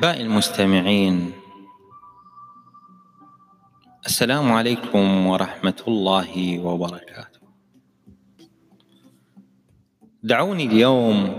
احبائي 0.00 0.22
المستمعين 0.22 1.32
السلام 4.06 4.52
عليكم 4.52 5.26
ورحمة 5.26 5.82
الله 5.88 6.58
وبركاته. 6.58 7.40
دعوني 10.22 10.64
اليوم 10.66 11.38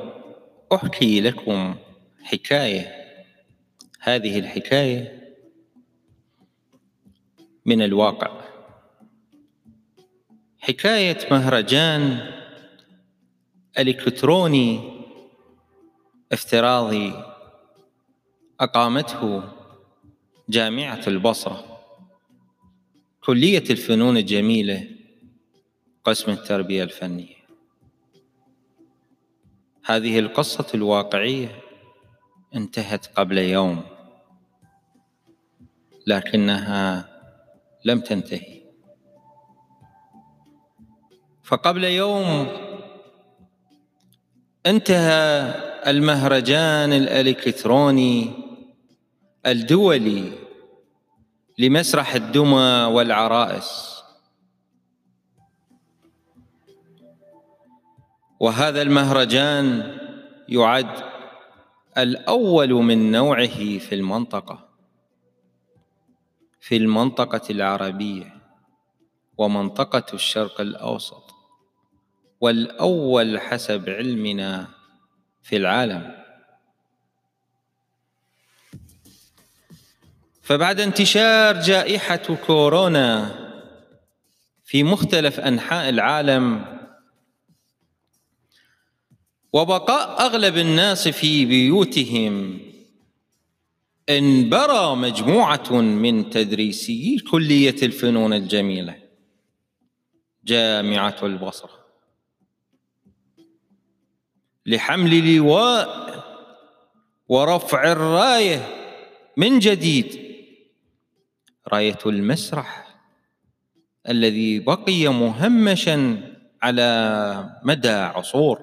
أحكي 0.74 1.22
لكم 1.22 1.76
حكاية 2.24 2.88
هذه 4.00 4.40
الحكاية 4.40 5.34
من 7.66 7.82
الواقع. 7.82 8.42
حكاية 10.60 11.18
مهرجان 11.32 12.32
الكتروني 13.80 15.02
افتراضي 16.32 17.31
أقامته 18.62 19.44
جامعة 20.50 21.02
البصرة. 21.08 21.80
كلية 23.22 23.64
الفنون 23.70 24.18
الجميلة 24.18 24.88
قسم 26.04 26.32
التربية 26.32 26.84
الفنية. 26.84 27.36
هذه 29.86 30.20
القصة 30.20 30.68
الواقعية 30.74 31.62
انتهت 32.56 33.06
قبل 33.06 33.38
يوم 33.38 33.84
لكنها 36.08 37.10
لم 37.86 38.00
تنتهي. 38.00 38.62
فقبل 41.44 41.84
يوم 41.84 42.48
انتهى 44.66 45.54
المهرجان 45.88 46.94
الإلكتروني 46.94 48.41
الدولي 49.46 50.34
لمسرح 51.58 52.16
الدمى 52.16 52.90
والعرائس. 52.94 54.02
وهذا 58.40 58.82
المهرجان 58.82 59.98
يعد 60.50 61.04
الأول 61.98 62.70
من 62.70 63.12
نوعه 63.12 63.78
في 63.78 63.96
المنطقة 63.96 64.70
في 66.60 66.78
المنطقة 66.78 67.42
العربية 67.50 68.42
ومنطقة 69.38 70.06
الشرق 70.14 70.62
الأوسط 70.62 71.34
والأول 72.42 73.40
حسب 73.40 73.90
علمنا 73.90 74.68
في 75.42 75.58
العالم. 75.58 76.21
فبعد 80.42 80.80
انتشار 80.80 81.62
جائحة 81.62 82.36
كورونا 82.46 83.42
في 84.64 84.84
مختلف 84.84 85.40
أنحاء 85.40 85.90
العالم 85.90 86.66
وبقاء 89.54 90.26
أغلب 90.26 90.58
الناس 90.58 91.08
في 91.08 91.46
بيوتهم 91.46 92.60
انبرى 94.10 94.96
مجموعة 94.96 95.72
من 95.82 96.30
تدريسي 96.30 97.18
كلية 97.32 97.76
الفنون 97.84 98.34
الجميلة 98.34 98.96
جامعة 100.44 101.16
البصرة. 101.24 101.82
لحمل 104.66 105.36
لواء 105.36 106.12
ورفع 107.28 107.92
الراية 107.92 108.68
من 109.38 109.60
جديد. 109.60 110.31
رأية 111.74 112.00
المسرح 112.06 112.88
الذي 114.10 114.60
بقي 114.60 115.08
مهمشا 115.08 116.22
على 116.62 117.60
مدى 117.64 117.90
عصور. 117.90 118.60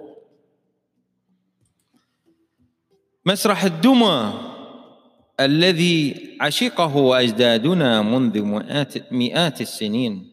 مسرح 3.27 3.65
الدمى 3.65 4.33
الذي 5.41 6.29
عشقه 6.41 7.21
أجدادنا 7.21 8.03
منذ 8.03 8.43
مئات 9.13 9.61
السنين. 9.61 10.33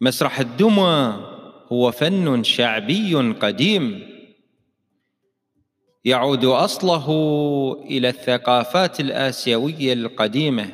مسرح 0.00 0.40
الدمى 0.40 1.24
هو 1.72 1.90
فن 1.90 2.42
شعبي 2.42 3.14
قديم 3.32 4.08
يعود 6.04 6.44
أصله 6.44 7.06
إلى 7.84 8.08
الثقافات 8.08 9.00
الآسيوية 9.00 9.92
القديمة. 9.92 10.70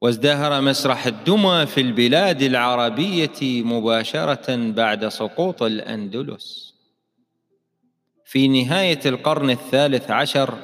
وازدهر 0.00 0.60
مسرح 0.60 1.06
الدمى 1.06 1.66
في 1.66 1.80
البلاد 1.80 2.42
العربية 2.42 3.62
مباشرة 3.62 4.72
بعد 4.72 5.08
سقوط 5.08 5.62
الأندلس. 5.62 6.74
في 8.24 8.48
نهاية 8.48 9.00
القرن 9.06 9.50
الثالث 9.50 10.10
عشر 10.10 10.58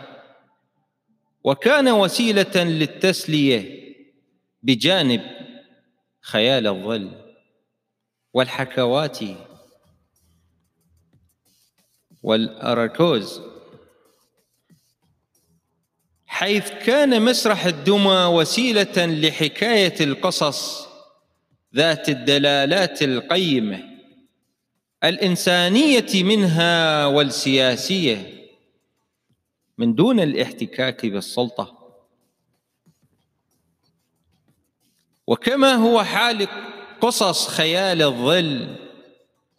وكان 1.44 1.88
وسيلة 1.88 2.56
للتسلية 2.56 3.80
بجانب 4.62 5.22
خيال 6.20 6.66
الظل 6.66 7.10
والحكوات 8.34 9.18
والأراكوز. 12.22 13.41
حيث 16.26 16.70
كان 16.70 17.22
مسرح 17.22 17.66
الدمى 17.66 18.25
وسيلة 18.25 19.06
لحكاية 19.06 19.94
القصص 20.00 20.88
ذات 21.76 22.08
الدلالات 22.08 23.03
القيمة 23.03 23.84
الإنسانية 25.04 26.22
منها 26.25 27.06
والسياسية 27.06 28.48
من 29.78 29.94
دون 29.94 30.20
الاحتكاك 30.20 31.06
بالسلطة. 31.06 31.81
وكما 35.26 35.75
هو 35.75 36.04
حال 36.04 36.48
قصص 37.00 37.48
خيال 37.48 38.02
الظل 38.02 38.76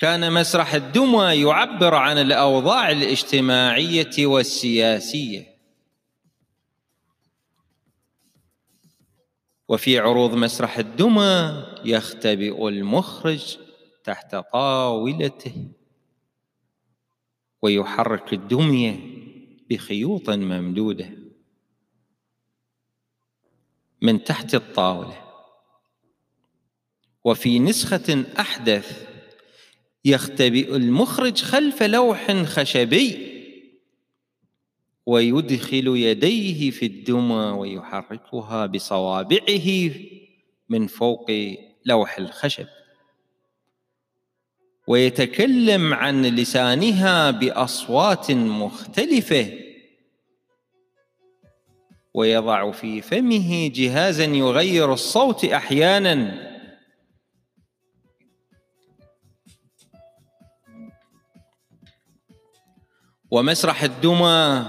كان 0.01 0.33
مسرح 0.33 0.73
الدمى 0.73 1.41
يعبر 1.41 1.95
عن 1.95 2.17
الأوضاع 2.17 2.91
الاجتماعية 2.91 4.25
والسياسية. 4.25 5.57
وفي 9.67 9.99
عروض 9.99 10.33
مسرح 10.33 10.77
الدمى 10.77 11.65
يختبئ 11.85 12.67
المخرج 12.67 13.57
تحت 14.03 14.35
طاولته 14.35 15.71
ويحرك 17.61 18.33
الدمية 18.33 18.99
بخيوط 19.69 20.29
ممدودة 20.29 21.09
من 24.01 24.23
تحت 24.23 24.55
الطاولة. 24.55 25.21
وفي 27.23 27.59
نسخة 27.59 28.25
أحدث 28.39 29.10
يختبئ 30.05 30.75
المخرج 30.75 31.41
خلف 31.41 31.83
لوح 31.83 32.31
خشبي 32.31 33.31
ويدخل 35.05 35.87
يديه 35.87 36.71
في 36.71 36.85
الدمى 36.85 37.51
ويحركها 37.57 38.65
بصوابعه 38.65 39.91
من 40.69 40.87
فوق 40.87 41.31
لوح 41.85 42.17
الخشب. 42.17 42.67
ويتكلم 44.87 45.93
عن 45.93 46.25
لسانها 46.25 47.31
بأصوات 47.31 48.31
مختلفة. 48.31 49.53
ويضع 52.13 52.71
في 52.71 53.01
فمه 53.01 53.71
جهازا 53.75 54.25
يغير 54.25 54.93
الصوت 54.93 55.45
أحيانا. 55.45 56.50
ومسرح 63.31 63.83
الدمى 63.83 64.65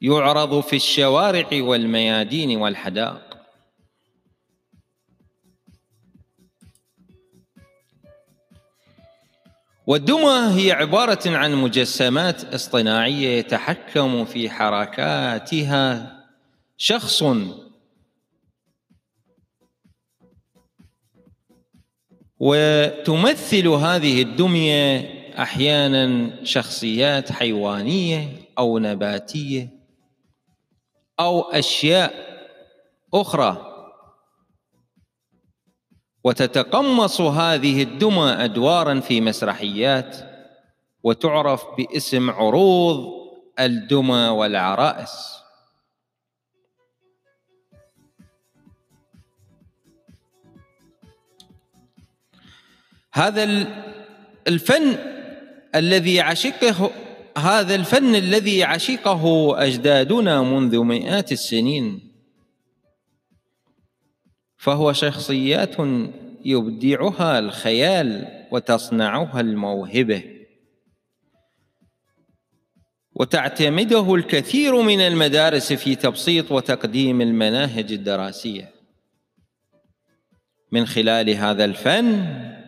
يعرض 0.00 0.60
في 0.60 0.76
الشوارع 0.76 1.48
والميادين 1.52 2.58
والحدائق. 2.58 3.34
والدمى 9.86 10.60
هي 10.60 10.72
عبارة 10.72 11.36
عن 11.36 11.54
مجسمات 11.54 12.54
اصطناعية 12.54 13.38
يتحكم 13.38 14.24
في 14.24 14.50
حركاتها. 14.50 16.10
شخص 16.76 17.24
وتمثل 22.40 23.68
هذه 23.68 24.22
الدمية 24.22 25.13
أحيانا 25.42 26.30
شخصيات 26.44 27.32
حيوانية 27.32 28.28
أو 28.58 28.78
نباتية 28.78 29.68
أو 31.20 31.40
أشياء 31.40 32.14
أخرى. 33.14 33.70
وتتقمص 36.24 37.20
هذه 37.20 37.82
الدمى 37.82 38.30
أدوارا 38.30 39.00
في 39.00 39.20
مسرحيات 39.20 40.16
وتعرف 41.02 41.64
باسم 41.78 42.30
عروض 42.30 43.12
الدمى 43.60 44.28
والعرائس. 44.28 45.34
هذا 53.12 53.44
الفن 54.48 55.13
الذي 55.74 56.20
عشقه 56.20 56.90
هذا 57.38 57.74
الفن 57.74 58.14
الذي 58.14 58.64
عشقه 58.64 59.54
أجدادنا 59.66 60.42
منذ 60.42 60.78
مئات 60.78 61.32
السنين. 61.32 62.12
فهو 64.56 64.92
شخصيات 64.92 65.76
يبدعها 66.44 67.38
الخيال 67.38 68.28
وتصنعها 68.50 69.40
الموهبة. 69.40 70.22
وتعتمده 73.14 74.14
الكثير 74.14 74.82
من 74.82 75.00
المدارس 75.00 75.72
في 75.72 75.94
تبسيط 75.94 76.52
وتقديم 76.52 77.20
المناهج 77.20 77.92
الدراسية. 77.92 78.70
من 80.72 80.86
خلال 80.86 81.30
هذا 81.30 81.64
الفن 81.64 82.63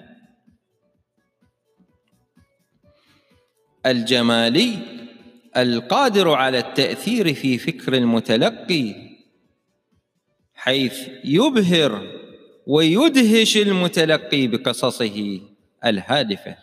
الجمالي 3.87 4.79
القادر 5.57 6.31
على 6.31 6.59
التأثير 6.59 7.35
في 7.35 7.59
فكر 7.59 7.95
المتلقي 7.95 8.95
حيث 10.55 11.09
يبهر 11.25 12.21
ويدهش 12.67 13.57
المتلقي 13.57 14.47
بقصصه 14.47 15.41
الهادفة. 15.85 16.57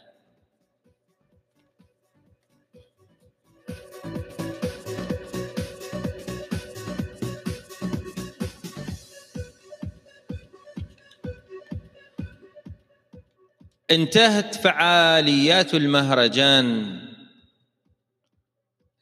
انتهت 13.92 14.56
فعاليات 14.56 15.74
المهرجان 15.74 17.00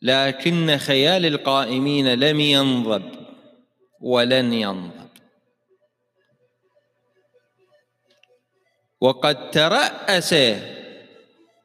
لكن 0.01 0.77
خيال 0.77 1.25
القائمين 1.25 2.13
لم 2.13 2.39
ينضب 2.39 3.11
ولن 3.99 4.53
ينضب. 4.53 5.09
وقد 9.01 9.51
ترأس 9.51 10.35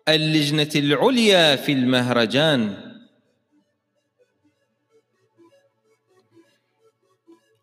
اللجنة 0.08 0.70
العليا 0.74 1.56
في 1.56 1.72
المهرجان 1.72 2.86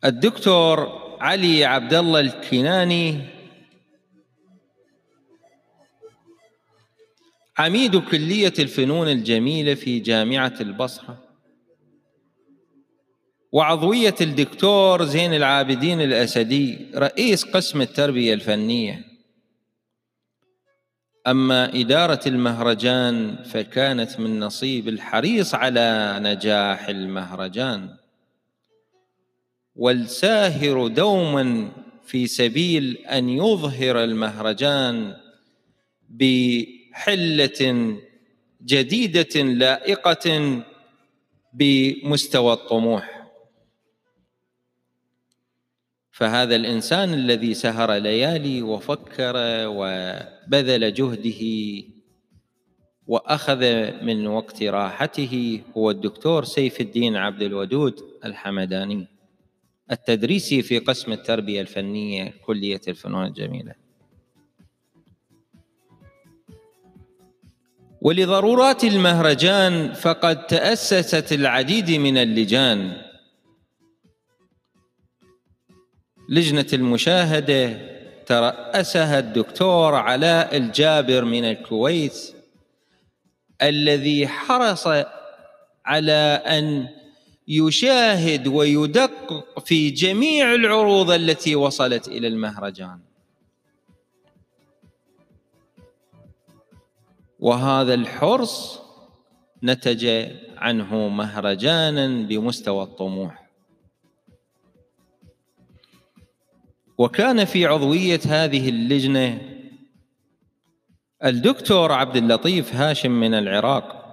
الدكتور 0.05 1.03
علي 1.21 1.65
عبد 1.65 1.93
الله 1.93 2.19
الكناني 2.19 3.19
عميد 7.57 7.97
كلية 7.97 8.53
الفنون 8.59 9.07
الجميلة 9.07 9.73
في 9.73 9.99
جامعة 9.99 10.53
البصرة. 10.61 11.23
وعضوية 13.51 14.15
الدكتور 14.21 15.05
زين 15.05 15.33
العابدين 15.33 16.01
الأسدي 16.01 16.77
رئيس 16.95 17.43
قسم 17.43 17.81
التربية 17.81 18.33
الفنية. 18.33 19.05
أما 21.27 21.75
إدارة 21.79 22.19
المهرجان 22.27 23.43
فكانت 23.43 24.19
من 24.19 24.39
نصيب 24.39 24.87
الحريص 24.87 25.55
على 25.55 26.19
نجاح 26.21 26.89
المهرجان. 26.89 27.89
والساهر 29.75 30.87
دوما 30.87 31.71
في 32.05 32.27
سبيل 32.27 32.97
أن 32.97 33.29
يظهر 33.29 34.03
المهرجان 34.03 35.15
ب 36.09 36.23
حلة 36.93 37.97
جديدة 38.61 39.41
لائقة 39.41 40.63
بمستوى 41.53 42.53
الطموح. 42.53 43.23
فهذا 46.11 46.55
الإنسان 46.55 47.13
الذي 47.13 47.53
سهر 47.53 47.93
ليالي 47.93 48.61
وفكر 48.61 49.33
وبذل 49.67 50.93
جهده 50.93 51.41
وأخذ 53.07 53.91
من 54.03 54.27
وقت 54.27 54.63
راحته 54.63 55.61
هو 55.77 55.91
الدكتور 55.91 56.43
سيف 56.43 56.81
الدين 56.81 57.15
عبد 57.15 57.41
الودود 57.41 57.99
الحمداني 58.25 59.07
التدريسي 59.91 60.61
في 60.61 60.79
قسم 60.79 61.11
التربية 61.11 61.61
الفنية 61.61 62.33
كلية 62.45 62.81
الفنون 62.87 63.25
الجميلة. 63.25 63.82
ولضرورات 68.03 68.83
المهرجان 68.83 69.93
فقد 69.93 70.47
تأسست 70.47 71.33
العديد 71.33 71.91
من 71.91 72.17
اللجان. 72.17 73.01
لجنة 76.29 76.65
المشاهدة 76.73 77.79
ترأسها 78.25 79.19
الدكتور 79.19 79.95
علاء 79.95 80.57
الجابر 80.57 81.25
من 81.25 81.45
الكويت 81.45 82.35
الذي 83.61 84.27
حرص 84.27 84.87
على 85.85 86.41
أن 86.45 86.87
يشاهد 87.47 88.47
ويدقق 88.47 89.59
في 89.59 89.89
جميع 89.89 90.53
العروض 90.53 91.11
التي 91.11 91.55
وصلت 91.55 92.07
إلى 92.07 92.27
المهرجان. 92.27 93.12
وهذا 97.43 97.93
الحرص 97.93 98.79
نتج 99.63 100.31
عنه 100.57 101.07
مهرجانا 101.07 102.27
بمستوى 102.27 102.83
الطموح. 102.83 103.49
وكان 106.97 107.45
في 107.45 107.65
عضوية 107.65 108.19
هذه 108.25 108.69
اللجنة 108.69 109.41
الدكتور 111.25 111.91
عبد 111.91 112.15
اللطيف 112.15 112.75
هاشم 112.75 113.11
من 113.11 113.33
العراق 113.33 114.03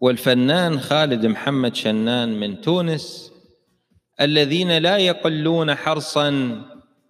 والفنان 0.00 0.80
خالد 0.80 1.26
محمد 1.26 1.74
شنان 1.74 2.40
من 2.40 2.60
تونس 2.60 3.32
الذين 4.20 4.78
لا 4.78 4.96
يقلون 4.96 5.74
حرصا 5.74 6.62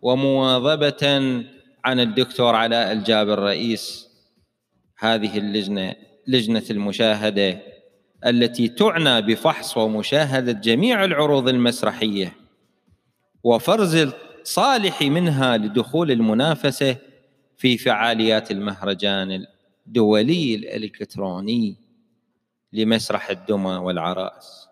ومواظبة 0.03 1.43
عن 1.85 2.01
الدكتور 2.01 2.55
علاء 2.55 2.93
الجابر 2.93 3.39
رئيس 3.39 4.09
هذه 4.99 5.39
اللجنة 5.39 5.95
لجنة 6.27 6.65
المشاهدة 6.71 7.61
التي 8.27 8.69
تعنى 8.69 9.23
بفحص 9.23 9.77
ومشاهدة 9.77 10.53
جميع 10.53 11.05
العروض 11.05 11.49
المسرحية 11.49 12.33
وفرز 13.45 13.95
الصالح 13.95 15.03
منها 15.03 15.57
لدخول 15.57 16.11
المنافسة 16.11 16.97
في 17.57 17.79
فعاليات 17.79 18.51
المهرجان 18.51 19.47
الدولي 19.87 20.55
الإلكتروني 20.55 21.77
لمسرح 22.73 23.31
الدمى 23.31 23.71
والعرائس 23.77 24.70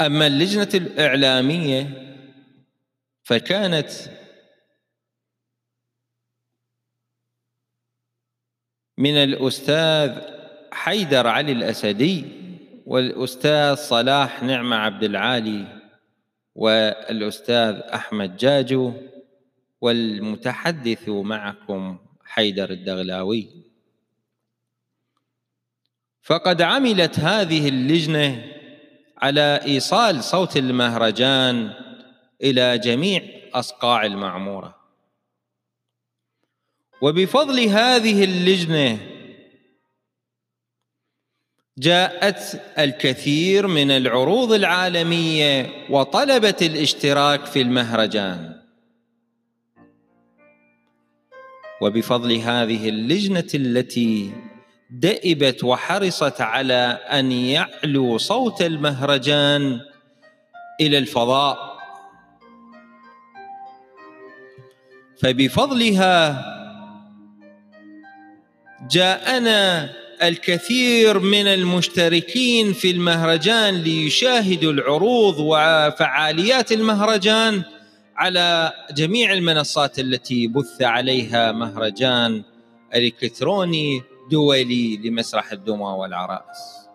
أما 0.00 0.26
اللجنة 0.26 0.68
الإعلامية 0.74 2.08
فكانت 3.22 3.90
من 8.98 9.14
الأستاذ 9.14 10.20
حيدر 10.72 11.26
علي 11.26 11.52
الأسدي 11.52 12.24
والأستاذ 12.86 13.74
صلاح 13.74 14.42
نعمة 14.42 14.76
عبد 14.76 15.04
العالي 15.04 15.80
والأستاذ 16.54 17.74
أحمد 17.74 18.36
جاجو 18.36 18.92
والمتحدث 19.80 21.08
معكم 21.08 21.98
حيدر 22.24 22.70
الدغلاوي. 22.70 23.48
فقد 26.22 26.62
عملت 26.62 27.18
هذه 27.18 27.68
اللجنة 27.68 28.57
على 29.22 29.60
إيصال 29.64 30.24
صوت 30.24 30.56
المهرجان 30.56 31.70
إلى 32.42 32.78
جميع 32.78 33.22
أصقاع 33.54 34.06
المعمورة. 34.06 34.76
وبفضل 37.02 37.60
هذه 37.60 38.24
اللجنة 38.24 38.98
جاءت 41.78 42.62
الكثير 42.78 43.66
من 43.66 43.90
العروض 43.90 44.52
العالمية 44.52 45.86
وطلبت 45.90 46.62
الاشتراك 46.62 47.44
في 47.44 47.60
المهرجان. 47.60 48.58
وبفضل 51.80 52.32
هذه 52.32 52.88
اللجنة 52.88 53.48
التي 53.54 54.32
دئبت 54.90 55.64
وحرصت 55.64 56.40
على 56.40 56.98
أن 57.12 57.32
يعلو 57.32 58.18
صوت 58.18 58.62
المهرجان 58.62 59.80
إلى 60.80 60.98
الفضاء. 60.98 61.78
فبفضلها 65.22 66.44
جاءنا 68.90 69.90
الكثير 70.22 71.18
من 71.18 71.46
المشتركين 71.46 72.72
في 72.72 72.90
المهرجان 72.90 73.74
ليشاهدوا 73.74 74.72
العروض 74.72 75.38
وفعاليات 75.38 76.72
المهرجان 76.72 77.62
على 78.16 78.72
جميع 78.92 79.32
المنصات 79.32 79.98
التي 79.98 80.48
بث 80.48 80.82
عليها 80.82 81.52
مهرجان 81.52 82.42
إلكتروني 82.94 84.02
دولي 84.30 84.96
لمسرح 84.96 85.52
الدمى 85.52 85.84
والعرائس 85.84 86.88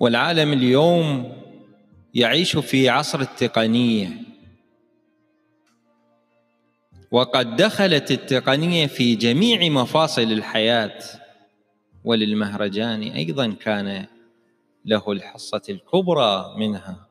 والعالم 0.00 0.52
اليوم 0.52 1.32
يعيش 2.14 2.56
في 2.56 2.88
عصر 2.88 3.20
التقنية. 3.20 4.25
وقد 7.16 7.56
دخلت 7.56 8.10
التقنية 8.10 8.86
في 8.86 9.14
جميع 9.14 9.68
مفاصل 9.68 10.22
الحياة 10.22 10.98
وللمهرجان 12.04 13.02
أيضا 13.02 13.56
كان 13.60 14.06
له 14.84 15.12
الحصة 15.12 15.62
الكبرى 15.68 16.54
منها. 16.58 17.06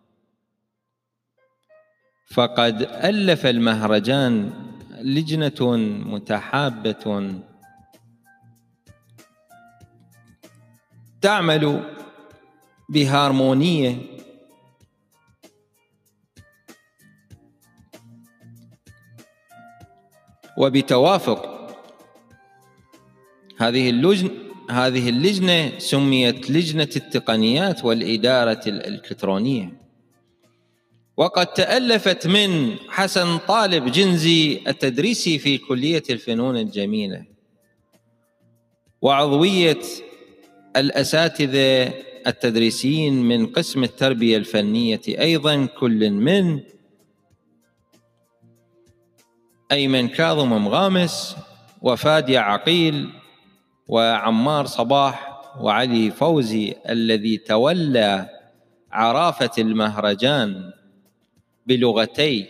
فقد 2.28 2.82
ألف 2.82 3.46
المهرجان 3.46 4.54
لجنة 5.02 5.78
متحابة. 6.06 7.34
تعمل 11.22 11.94
بهارمونية 12.90 13.98
وبتوافق. 20.58 21.56
هذه 23.58 23.90
اللجنة 23.90 24.30
هذه 24.70 25.10
اللجنة 25.10 25.80
سميت 25.80 26.52
لجنة 26.52 26.90
التقنيات 26.96 27.86
والإدارة 27.86 28.62
الإلكترونية. 28.68 29.74
وقد 31.18 31.48
تألفت 31.48 32.28
من 32.28 32.76
حسن 32.90 33.38
طالب 33.38 33.92
جنزي 33.92 34.62
التدريسي 34.68 35.40
في 35.40 35.58
كلية 35.58 36.04
الفنون 36.10 36.58
الجميلة. 36.58 37.26
وعضوية 39.02 39.82
الأساتذة 40.76 41.94
التدريسيين 42.28 43.14
من 43.14 43.46
قسم 43.46 43.84
التربية 43.84 44.38
الفنية 44.38 45.02
أيضا 45.08 45.66
كل 45.66 46.10
من 46.10 46.60
أيمن 49.72 50.08
كاظم 50.08 50.50
مغامس 50.50 51.36
وفادي 51.82 52.38
عقيل 52.38 53.10
وعمار 53.88 54.66
صباح 54.66 55.42
وعلي 55.60 56.12
فوزي 56.12 56.76
الذي 56.90 57.38
تولى 57.38 58.30
عرافة 58.92 59.52
المهرجان 59.58 60.72
بلغتي 61.68 62.48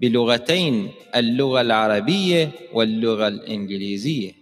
بلغتين 0.00 0.90
اللغة 1.16 1.60
العربية 1.60 2.50
واللغة 2.72 3.28
الإنجليزية. 3.28 4.32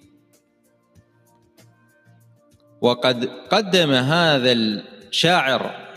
وقد 2.81 3.25
قدم 3.25 3.91
هذا 3.91 4.53
الشاعر 4.53 5.90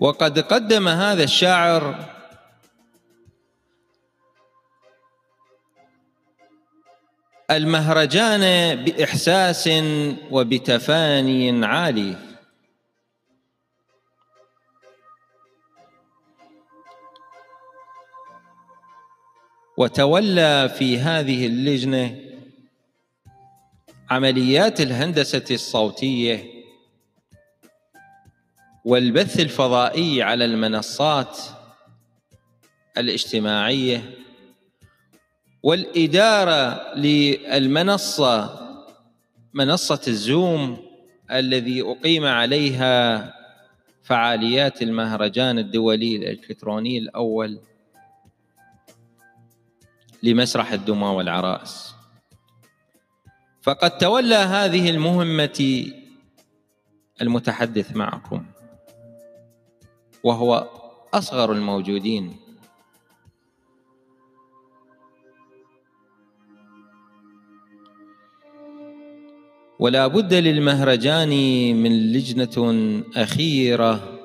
وقد 0.00 0.38
قدم 0.38 0.88
هذا 0.88 1.24
الشاعر 1.24 2.10
المهرجان 7.50 8.74
بإحساس 8.84 9.70
وبتفاني 10.30 11.66
عالي. 11.66 12.16
وتولى 19.76 20.68
في 20.78 20.98
هذه 20.98 21.46
اللجنة 21.46 22.16
عمليات 24.10 24.80
الهندسة 24.80 25.44
الصوتية 25.50 26.59
والبث 28.90 29.40
الفضائي 29.40 30.22
على 30.22 30.44
المنصات 30.44 31.38
الاجتماعية 32.98 34.10
والإدارة 35.62 36.94
للمنصة 36.94 38.60
منصة 39.54 40.00
الزوم 40.08 40.78
الذي 41.30 41.82
أقيم 41.82 42.24
عليها 42.24 43.34
فعاليات 44.02 44.82
المهرجان 44.82 45.58
الدولي 45.58 46.16
الإلكتروني 46.16 46.98
الأول 46.98 47.60
لمسرح 50.22 50.72
الدمى 50.72 51.06
والعرائس. 51.06 51.94
فقد 53.62 53.98
تولى 53.98 54.34
هذه 54.34 54.90
المهمة 54.90 55.86
المتحدث 57.22 57.96
معكم. 57.96 58.46
وهو 60.24 60.68
أصغر 61.14 61.52
الموجودين. 61.52 62.36
ولا 69.78 70.06
بد 70.06 70.34
للمهرجان 70.34 71.28
من 71.76 72.12
لجنة 72.12 73.02
أخيرة 73.16 74.20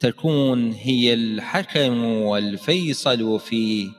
تكون 0.00 0.72
هي 0.72 1.14
الحكم 1.14 2.04
والفيصل 2.04 3.40
في 3.40 3.90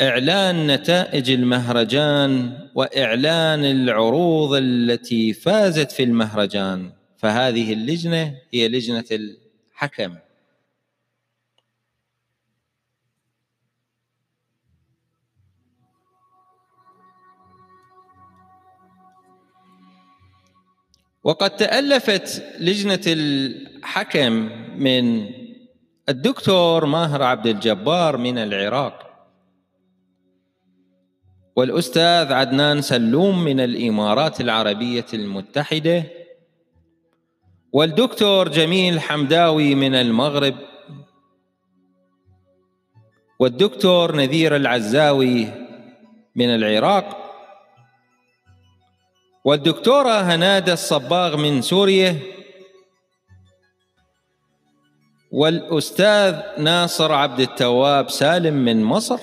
إعلان 0.00 0.66
نتائج 0.66 1.30
المهرجان 1.30 2.58
وإعلان 2.74 3.64
العروض 3.64 4.54
التي 4.54 5.32
فازت 5.32 5.92
في 5.92 6.02
المهرجان. 6.02 6.92
فهذه 7.22 7.72
اللجنة 7.72 8.36
هي 8.52 8.68
لجنة 8.68 9.04
الحكم. 9.12 10.16
وقد 21.24 21.56
تألفت 21.56 22.44
لجنة 22.60 23.00
الحكم 23.06 24.32
من 24.78 25.30
الدكتور 26.08 26.86
ماهر 26.86 27.22
عبد 27.22 27.46
الجبار 27.46 28.16
من 28.16 28.38
العراق. 28.38 29.28
والأستاذ 31.56 32.32
عدنان 32.32 32.80
سلوم 32.80 33.44
من 33.44 33.60
الإمارات 33.60 34.40
العربية 34.40 35.06
المتحدة. 35.14 36.21
والدكتور 37.72 38.48
جميل 38.48 39.00
حمداوي 39.00 39.74
من 39.74 39.94
المغرب 39.94 40.54
والدكتور 43.38 44.16
نذير 44.16 44.56
العزاوي 44.56 45.48
من 46.36 46.54
العراق 46.54 47.34
والدكتورة 49.44 50.20
هنادة 50.20 50.72
الصباغ 50.72 51.36
من 51.36 51.62
سوريا 51.62 52.18
والأستاذ 55.30 56.40
ناصر 56.58 57.12
عبد 57.12 57.40
التواب 57.40 58.10
سالم 58.10 58.54
من 58.54 58.82
مصر 58.82 59.20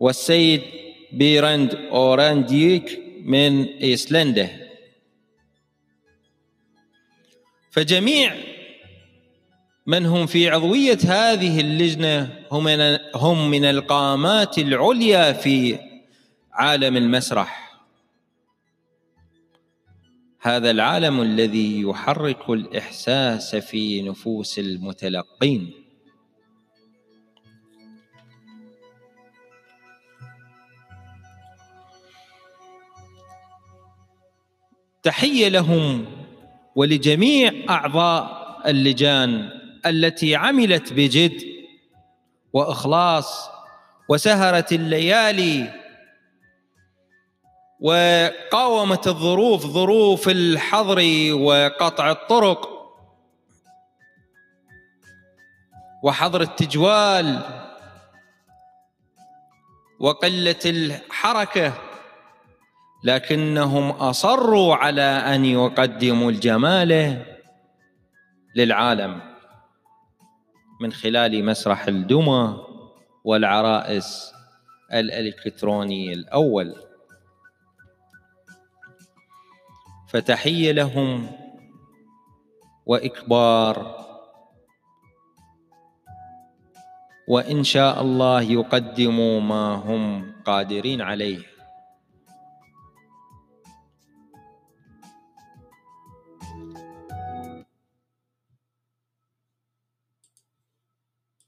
والسيد 0.00 0.62
بيرند 1.12 1.74
أورانديك 1.74 3.02
من 3.24 3.64
إيسلندا. 3.64 4.61
فجميع 7.72 8.36
من 9.86 10.06
هم 10.06 10.26
في 10.26 10.48
عضوية 10.48 10.98
هذه 11.04 11.60
اللجنة 11.60 12.44
هم 13.24 13.50
من, 13.50 13.64
القامات 13.64 14.58
العليا 14.58 15.32
في 15.32 15.78
عالم 16.52 16.96
المسرح. 16.96 17.78
هذا 20.40 20.70
العالم 20.70 21.22
الذي 21.22 21.80
يحرك 21.80 22.50
الإحساس 22.50 23.56
في 23.56 24.02
نفوس 24.02 24.58
المتلقين. 24.58 25.70
تحية 35.02 35.48
لهم 35.48 36.21
ولجميع 36.76 37.52
أعضاء 37.70 38.42
اللجان 38.66 39.50
التي 39.86 40.36
عملت 40.36 40.92
بجد 40.92 41.42
وإخلاص 42.52 43.50
وسهرت 44.08 44.72
الليالي 44.72 45.82
وقاومت 47.80 49.06
الظروف 49.06 49.66
ظروف 49.66 50.28
الحظر 50.28 51.02
وقطع 51.32 52.10
الطرق 52.10 52.68
وحظر 56.02 56.40
التجوال 56.40 57.40
وقلة 60.00 60.60
الحركة 60.66 61.72
لكنهم 63.04 63.90
أصروا 63.90 64.74
على 64.74 65.02
أن 65.02 65.44
يقدموا 65.44 66.30
الجمال 66.30 67.22
للعالم 68.56 69.20
من 70.80 70.92
خلال 70.92 71.44
مسرح 71.44 71.88
الدمى 71.88 72.56
والعرائس 73.24 74.32
الإلكتروني 74.92 76.12
الأول. 76.12 76.74
فتحية 80.08 80.72
لهم 80.72 81.30
وإكبار 82.86 84.02
وإن 87.28 87.64
شاء 87.64 88.02
الله 88.02 88.42
يقدموا 88.42 89.40
ما 89.40 89.74
هم 89.74 90.32
قادرين 90.44 91.00
عليه. 91.00 91.51